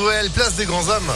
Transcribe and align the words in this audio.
Noël, 0.00 0.30
place 0.30 0.54
des 0.54 0.64
grands 0.64 0.88
hommes. 0.90 1.10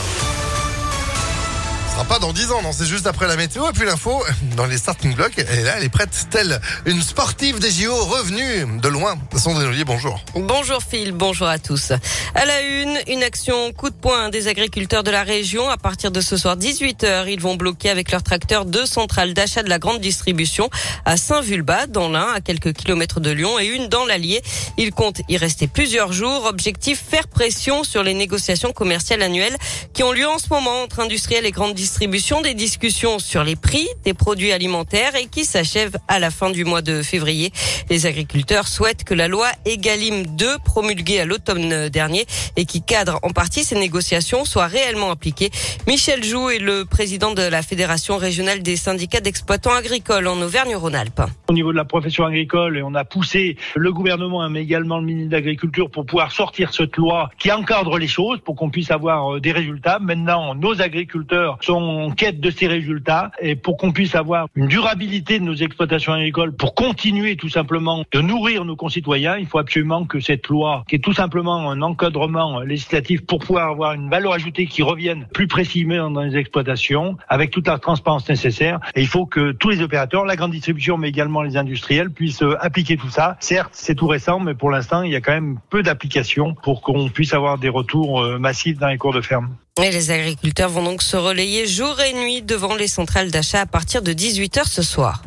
Pas 2.09 2.19
dans 2.19 2.33
10 2.33 2.51
ans, 2.51 2.61
non, 2.61 2.71
c'est 2.73 2.85
juste 2.85 3.07
après 3.07 3.27
la 3.27 3.37
météo. 3.37 3.69
Et 3.69 3.71
puis 3.71 3.85
l'info, 3.85 4.23
dans 4.57 4.65
les 4.65 4.77
starting 4.77 5.15
blocks, 5.15 5.37
et 5.37 5.63
là, 5.63 5.75
elle 5.77 5.85
est 5.85 5.89
prête, 5.89 6.27
telle 6.29 6.59
une 6.85 7.01
sportive 7.01 7.59
des 7.59 7.71
JO 7.71 7.95
revenue 7.95 8.79
de 8.81 8.87
loin. 8.89 9.15
Sandrine 9.37 9.67
Ollier, 9.67 9.85
bonjour. 9.85 10.19
Bonjour 10.35 10.81
Phil, 10.83 11.13
bonjour 11.13 11.47
à 11.47 11.59
tous. 11.59 11.91
À 12.35 12.45
la 12.45 12.61
une, 12.61 12.97
une 13.07 13.23
action 13.23 13.71
coup 13.71 13.89
de 13.89 13.95
poing 13.95 14.29
des 14.29 14.47
agriculteurs 14.47 15.03
de 15.03 15.11
la 15.11 15.23
région. 15.23 15.69
À 15.69 15.77
partir 15.77 16.11
de 16.11 16.19
ce 16.19 16.35
soir 16.35 16.57
18h, 16.57 17.27
ils 17.29 17.39
vont 17.39 17.55
bloquer 17.55 17.89
avec 17.89 18.11
leur 18.11 18.21
tracteur 18.21 18.65
deux 18.65 18.85
centrales 18.85 19.33
d'achat 19.33 19.63
de 19.63 19.69
la 19.69 19.79
grande 19.79 20.01
distribution 20.01 20.69
à 21.05 21.15
Saint-Vulbas, 21.15 21.87
dans 21.87 22.09
l'Ain, 22.09 22.27
à 22.35 22.41
quelques 22.41 22.73
kilomètres 22.73 23.21
de 23.21 23.31
Lyon, 23.31 23.59
et 23.59 23.67
une 23.67 23.87
dans 23.87 24.05
l'Allier. 24.05 24.41
Ils 24.77 24.91
comptent 24.91 25.21
y 25.29 25.37
rester 25.37 25.67
plusieurs 25.67 26.11
jours. 26.11 26.45
Objectif, 26.45 27.01
faire 27.07 27.27
pression 27.27 27.83
sur 27.83 28.03
les 28.03 28.13
négociations 28.13 28.73
commerciales 28.73 29.21
annuelles 29.21 29.55
qui 29.93 30.03
ont 30.03 30.11
lieu 30.11 30.27
en 30.27 30.37
ce 30.37 30.49
moment 30.49 30.81
entre 30.83 30.99
industriels 30.99 31.45
et 31.45 31.51
grandes 31.51 31.69
distributions 31.69 31.82
distribution 31.83 32.39
des 32.39 32.53
discussions 32.53 33.19
sur 33.19 33.43
les 33.43 33.57
prix 33.57 33.85
des 34.05 34.13
produits 34.13 34.53
alimentaires 34.53 35.17
et 35.17 35.25
qui 35.25 35.43
s'achève 35.43 35.97
à 36.07 36.17
la 36.17 36.31
fin 36.31 36.49
du 36.49 36.63
mois 36.63 36.81
de 36.81 37.01
février. 37.01 37.51
Les 37.89 38.05
agriculteurs 38.05 38.69
souhaitent 38.69 39.03
que 39.03 39.13
la 39.13 39.27
loi 39.27 39.47
Egalim 39.65 40.25
2 40.25 40.59
promulguée 40.63 41.19
à 41.19 41.25
l'automne 41.25 41.89
dernier 41.89 42.25
et 42.55 42.63
qui 42.63 42.81
cadre 42.81 43.19
en 43.21 43.31
partie 43.31 43.65
ces 43.65 43.75
négociations 43.75 44.45
soit 44.45 44.67
réellement 44.67 45.11
appliquée. 45.11 45.49
Michel 45.85 46.23
Joux 46.23 46.51
est 46.51 46.59
le 46.59 46.85
président 46.85 47.33
de 47.33 47.41
la 47.41 47.61
Fédération 47.61 48.15
régionale 48.15 48.63
des 48.63 48.77
syndicats 48.77 49.19
d'exploitants 49.19 49.75
agricoles 49.75 50.29
en 50.29 50.39
Auvergne-Rhône-Alpes. 50.41 51.23
Au 51.49 51.53
niveau 51.53 51.73
de 51.73 51.77
la 51.77 51.83
profession 51.83 52.23
agricole, 52.23 52.81
on 52.85 52.95
a 52.95 53.03
poussé 53.03 53.57
le 53.75 53.91
gouvernement 53.91 54.47
mais 54.49 54.61
également 54.61 54.99
le 54.99 55.05
ministre 55.05 55.31
de 55.31 55.35
l'Agriculture 55.35 55.89
pour 55.89 56.05
pouvoir 56.05 56.31
sortir 56.31 56.73
cette 56.73 56.95
loi 56.95 57.29
qui 57.37 57.51
encadre 57.51 57.97
les 57.97 58.07
choses 58.07 58.39
pour 58.39 58.55
qu'on 58.55 58.69
puisse 58.69 58.89
avoir 58.89 59.35
euh, 59.35 59.39
des 59.41 59.51
résultats. 59.51 59.99
Maintenant, 59.99 60.55
nos 60.55 60.81
agriculteurs 60.81 61.57
sont 61.61 61.72
en 61.73 62.11
quête 62.11 62.39
de 62.39 62.49
ces 62.49 62.67
résultats 62.67 63.31
et 63.39 63.55
pour 63.55 63.77
qu'on 63.77 63.91
puisse 63.91 64.15
avoir 64.15 64.47
une 64.55 64.67
durabilité 64.67 65.39
de 65.39 65.43
nos 65.43 65.55
exploitations 65.55 66.13
agricoles 66.13 66.55
pour 66.55 66.75
continuer 66.75 67.35
tout 67.35 67.49
simplement 67.49 68.03
de 68.11 68.21
nourrir 68.21 68.65
nos 68.65 68.75
concitoyens, 68.75 69.37
il 69.37 69.45
faut 69.45 69.57
absolument 69.57 70.05
que 70.05 70.19
cette 70.19 70.47
loi, 70.47 70.83
qui 70.87 70.95
est 70.95 70.99
tout 70.99 71.13
simplement 71.13 71.69
un 71.69 71.81
encadrement 71.81 72.61
législatif 72.61 73.25
pour 73.25 73.39
pouvoir 73.39 73.69
avoir 73.69 73.93
une 73.93 74.09
valeur 74.09 74.33
ajoutée 74.33 74.65
qui 74.65 74.81
revienne 74.81 75.27
plus 75.33 75.47
précisément 75.47 76.09
dans 76.11 76.21
les 76.21 76.37
exploitations 76.37 77.17
avec 77.27 77.51
toute 77.51 77.67
la 77.67 77.79
transparence 77.79 78.27
nécessaire. 78.29 78.79
Et 78.95 79.01
il 79.01 79.07
faut 79.07 79.25
que 79.25 79.51
tous 79.51 79.69
les 79.69 79.81
opérateurs, 79.81 80.25
la 80.25 80.35
grande 80.35 80.51
distribution, 80.51 80.97
mais 80.97 81.09
également 81.09 81.41
les 81.41 81.57
industriels 81.57 82.11
puissent 82.11 82.43
euh, 82.43 82.55
appliquer 82.59 82.97
tout 82.97 83.09
ça. 83.09 83.37
Certes, 83.39 83.71
c'est 83.73 83.95
tout 83.95 84.07
récent, 84.07 84.39
mais 84.39 84.53
pour 84.53 84.69
l'instant, 84.69 85.03
il 85.03 85.11
y 85.11 85.15
a 85.15 85.21
quand 85.21 85.33
même 85.33 85.59
peu 85.69 85.83
d'applications 85.83 86.53
pour 86.53 86.81
qu'on 86.81 87.09
puisse 87.09 87.33
avoir 87.33 87.57
des 87.57 87.69
retours 87.69 88.21
euh, 88.21 88.39
massifs 88.39 88.77
dans 88.77 88.87
les 88.87 88.97
cours 88.97 89.13
de 89.13 89.21
ferme. 89.21 89.55
Et 89.81 89.89
les 89.89 90.11
agriculteurs 90.11 90.69
vont 90.69 90.83
donc 90.83 91.01
se 91.01 91.17
relayer 91.17 91.65
jour 91.65 91.99
et 91.99 92.13
nuit 92.13 92.43
devant 92.43 92.75
les 92.75 92.87
centrales 92.87 93.31
d'achat 93.31 93.61
à 93.61 93.65
partir 93.65 94.03
de 94.03 94.13
18h 94.13 94.67
ce 94.67 94.83
soir. 94.83 95.23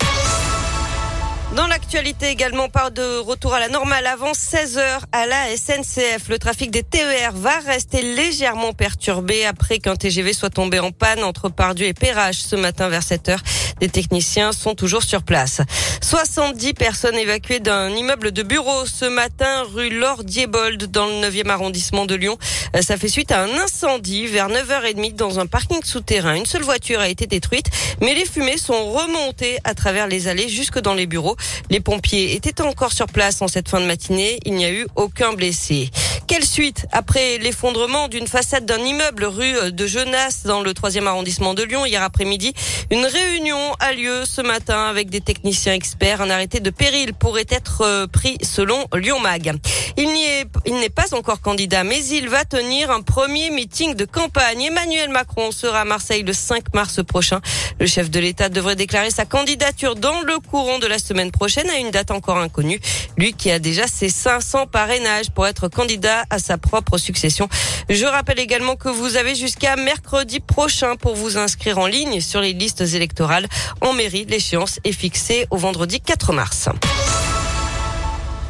Dans 1.56 1.66
l'actualité 1.66 2.28
également, 2.28 2.68
pas 2.68 2.90
de 2.90 3.18
retour 3.18 3.54
à 3.54 3.60
la 3.60 3.68
normale 3.68 4.06
avant 4.06 4.34
16 4.34 4.78
heures 4.78 5.06
à 5.10 5.26
la 5.26 5.56
SNCF. 5.56 6.28
Le 6.28 6.38
trafic 6.38 6.70
des 6.70 6.84
TER 6.84 7.32
va 7.32 7.58
rester 7.58 8.02
légèrement 8.02 8.72
perturbé 8.72 9.44
après 9.44 9.78
qu'un 9.78 9.96
TGV 9.96 10.32
soit 10.32 10.50
tombé 10.50 10.78
en 10.78 10.92
panne 10.92 11.24
entre 11.24 11.48
Pardieu 11.48 11.86
et 11.88 11.94
Perrache 11.94 12.38
ce 12.38 12.54
matin 12.54 12.88
vers 12.88 13.02
7 13.02 13.28
heures. 13.30 13.42
Des 13.80 13.88
techniciens 13.88 14.52
sont 14.52 14.74
toujours 14.74 15.02
sur 15.02 15.22
place. 15.22 15.60
70 16.00 16.72
personnes 16.74 17.16
évacuées 17.16 17.60
d'un 17.60 17.90
immeuble 17.90 18.32
de 18.32 18.42
bureau 18.42 18.86
ce 18.86 19.04
matin 19.04 19.64
rue 19.74 19.90
Laure 19.90 20.24
Diebold 20.24 20.90
dans 20.90 21.06
le 21.06 21.12
9e 21.28 21.50
arrondissement 21.50 22.06
de 22.06 22.14
Lyon. 22.14 22.38
Euh, 22.74 22.80
ça 22.80 22.96
fait 22.96 23.08
suite 23.08 23.32
à 23.32 23.42
un 23.42 23.50
incendie 23.58 24.26
vers 24.26 24.48
9h30 24.48 25.14
dans 25.14 25.38
un 25.40 25.46
parking 25.46 25.82
souterrain. 25.82 26.34
Une 26.34 26.46
seule 26.46 26.62
voiture 26.62 27.00
a 27.00 27.08
été 27.08 27.26
détruite, 27.26 27.66
mais 28.00 28.14
les 28.14 28.24
fumées 28.24 28.58
sont 28.58 28.92
remontées 28.92 29.58
à 29.64 29.74
travers 29.74 30.06
les 30.06 30.28
allées 30.28 30.48
jusque 30.48 30.80
dans 30.80 30.94
les 30.94 31.06
bureaux. 31.06 31.36
Les 31.68 31.80
pompiers 31.80 32.34
étaient 32.34 32.62
encore 32.62 32.92
sur 32.92 33.06
place 33.06 33.42
en 33.42 33.48
cette 33.48 33.68
fin 33.68 33.80
de 33.80 33.86
matinée. 33.86 34.38
Il 34.46 34.54
n'y 34.54 34.64
a 34.64 34.70
eu 34.70 34.86
aucun 34.96 35.34
blessé. 35.34 35.90
Quelle 36.26 36.44
suite 36.44 36.86
après 36.90 37.38
l'effondrement 37.38 38.08
d'une 38.08 38.26
façade 38.26 38.66
d'un 38.66 38.78
immeuble 38.78 39.24
rue 39.24 39.70
de 39.70 39.86
Genasse 39.86 40.42
dans 40.42 40.60
le 40.60 40.72
3e 40.72 41.06
arrondissement 41.06 41.54
de 41.54 41.62
Lyon 41.62 41.86
hier 41.86 42.02
après-midi? 42.02 42.52
Une 42.90 43.06
réunion 43.06 43.74
a 43.78 43.92
lieu 43.92 44.24
ce 44.24 44.40
matin 44.40 44.86
avec 44.86 45.08
des 45.08 45.20
techniciens 45.20 45.74
experts. 45.74 46.20
Un 46.20 46.30
arrêté 46.30 46.58
de 46.58 46.70
péril 46.70 47.14
pourrait 47.14 47.46
être 47.48 47.82
euh, 47.82 48.06
pris 48.08 48.38
selon 48.42 48.86
Lyon 48.94 49.20
Mag. 49.20 49.54
Il 49.96 50.08
n'est 50.74 50.88
pas 50.90 51.14
encore 51.14 51.40
candidat, 51.40 51.84
mais 51.84 52.04
il 52.04 52.28
va 52.28 52.44
tenir 52.44 52.90
un 52.90 53.02
premier 53.02 53.50
meeting 53.50 53.94
de 53.94 54.04
campagne. 54.04 54.62
Emmanuel 54.62 55.10
Macron 55.10 55.52
sera 55.52 55.82
à 55.82 55.84
Marseille 55.84 56.22
le 56.22 56.32
5 56.32 56.74
mars 56.74 57.04
prochain. 57.04 57.40
Le 57.78 57.86
chef 57.86 58.10
de 58.10 58.18
l'État 58.18 58.48
devrait 58.48 58.76
déclarer 58.76 59.10
sa 59.10 59.26
candidature 59.26 59.94
dans 59.94 60.20
le 60.22 60.38
courant 60.38 60.78
de 60.78 60.86
la 60.86 60.98
semaine 60.98 61.30
prochaine 61.30 61.70
à 61.70 61.78
une 61.78 61.90
date 61.90 62.10
encore 62.10 62.38
inconnue. 62.38 62.80
Lui 63.16 63.32
qui 63.32 63.50
a 63.50 63.58
déjà 63.58 63.86
ses 63.86 64.08
500 64.08 64.66
parrainages 64.66 65.30
pour 65.30 65.46
être 65.46 65.68
candidat 65.68 66.15
à 66.30 66.38
sa 66.38 66.58
propre 66.58 66.98
succession. 66.98 67.48
Je 67.88 68.06
rappelle 68.06 68.40
également 68.40 68.76
que 68.76 68.88
vous 68.88 69.16
avez 69.16 69.34
jusqu'à 69.34 69.76
mercredi 69.76 70.40
prochain 70.40 70.96
pour 70.96 71.14
vous 71.16 71.38
inscrire 71.38 71.78
en 71.78 71.86
ligne 71.86 72.20
sur 72.20 72.40
les 72.40 72.52
listes 72.52 72.80
électorales 72.80 73.46
en 73.80 73.92
mairie. 73.92 74.26
L'échéance 74.28 74.80
est 74.84 74.92
fixée 74.92 75.46
au 75.50 75.56
vendredi 75.56 76.00
4 76.00 76.32
mars. 76.32 76.68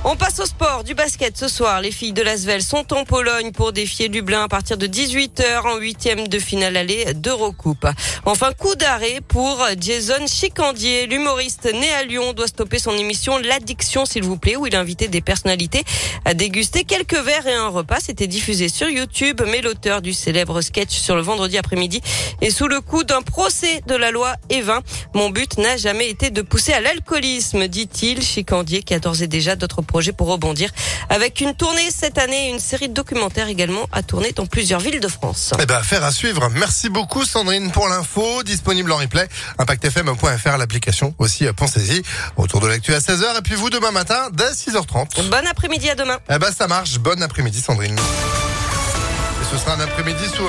On 0.09 0.15
passe 0.15 0.39
au 0.39 0.47
sport, 0.47 0.85
du 0.85 0.95
basket 0.95 1.37
ce 1.37 1.49
soir. 1.49 1.81
Les 1.81 1.91
filles 1.91 2.13
de 2.13 2.23
Lasvel 2.23 2.63
sont 2.63 2.95
en 2.95 3.03
Pologne 3.03 3.51
pour 3.51 3.73
défier 3.73 4.09
Dublin 4.09 4.45
à 4.45 4.49
partir 4.49 4.79
de 4.79 4.87
18h 4.87 5.67
en 5.67 5.79
huitième 5.79 6.29
de 6.29 6.39
finale 6.39 6.77
aller 6.77 7.13
d'Eurocoupe. 7.13 7.89
Enfin, 8.25 8.53
coup 8.53 8.77
d'arrêt 8.77 9.21
pour 9.27 9.67
Jason 9.81 10.25
Chicandier. 10.29 11.09
L'humoriste 11.09 11.69
né 11.75 11.91
à 11.91 12.05
Lyon 12.05 12.35
doit 12.35 12.47
stopper 12.47 12.79
son 12.79 12.93
émission 12.93 13.39
L'Addiction, 13.39 14.07
s'il 14.07 14.23
vous 14.23 14.37
plaît, 14.37 14.55
où 14.55 14.65
il 14.69 14.77
invitait 14.77 15.09
des 15.09 15.21
personnalités 15.21 15.83
à 16.25 16.35
déguster 16.35 16.85
quelques 16.85 17.19
verres 17.19 17.49
et 17.49 17.55
un 17.55 17.67
repas. 17.67 17.99
C'était 17.99 18.29
diffusé 18.29 18.69
sur 18.69 18.89
YouTube, 18.89 19.43
mais 19.49 19.61
l'auteur 19.61 20.03
du 20.03 20.13
célèbre 20.13 20.61
sketch 20.61 20.97
sur 20.97 21.17
le 21.17 21.23
vendredi 21.23 21.59
après-midi 21.59 22.01
est 22.43 22.51
sous 22.51 22.69
le 22.69 22.81
coup 22.81 23.03
d'un 23.03 23.23
procès 23.23 23.81
de 23.89 23.97
la 23.97 24.13
loi 24.13 24.35
Evin. 24.51 24.83
Mon 25.15 25.31
but 25.31 25.59
n'a 25.59 25.77
jamais 25.77 26.09
été 26.09 26.31
de 26.31 26.43
pousser 26.43 26.73
à 26.73 26.81
l'alcoolisme, 26.81 27.67
dit-il. 27.67 28.23
Chicandier 28.23 28.85
qui 28.85 28.95
a 28.95 29.01
d'ores 29.01 29.23
et 29.23 29.27
déjà 29.27 29.57
d'autres 29.57 29.83
projet 29.97 30.13
pour 30.13 30.29
rebondir 30.29 30.69
avec 31.09 31.41
une 31.41 31.55
tournée 31.55 31.91
cette 31.91 32.19
année, 32.19 32.51
une 32.51 32.59
série 32.59 32.91
de 32.91 32.93
documentaires 32.93 33.49
également 33.49 33.89
à 33.93 34.03
tourner 34.03 34.33
dans 34.33 34.45
plusieurs 34.45 34.79
villes 34.79 35.01
de 35.01 35.09
France. 35.09 35.55
Eh 35.59 35.65
ben, 35.65 35.77
affaire 35.77 36.05
à 36.05 36.13
suivre. 36.13 36.51
Merci 36.51 36.91
beaucoup 36.91 37.25
Sandrine 37.25 37.71
pour 37.71 37.89
l'info, 37.89 38.43
disponible 38.43 38.93
en 38.93 38.99
replay, 38.99 39.27
impactfm.fr, 39.59 40.59
l'application 40.59 41.15
aussi, 41.19 41.47
pensez-y. 41.57 42.03
Autour 42.37 42.61
de 42.61 42.67
l'actu 42.67 42.93
à 42.93 42.99
16h 42.99 43.39
et 43.39 43.43
puis 43.43 43.55
vous 43.55 43.71
demain 43.71 43.91
matin 43.91 44.29
dès 44.35 44.51
6h30. 44.51 45.31
Bon 45.31 45.47
après-midi 45.51 45.89
à 45.89 45.95
demain. 45.95 46.19
Eh 46.29 46.39
ben, 46.39 46.53
ça 46.53 46.67
marche. 46.67 46.99
Bon 46.99 47.23
après-midi 47.23 47.63
Sandrine. 47.63 47.97
Et 47.97 49.45
ce 49.51 49.57
sera 49.57 49.77
un 49.77 49.81
après-midi 49.81 50.25
sous 50.37 50.47